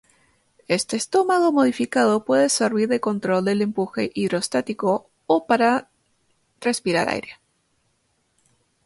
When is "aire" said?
7.07-7.37